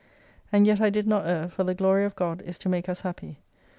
[0.51, 3.01] And yet I did not err, for the Glory of God is to make us
[3.01, 3.37] happy.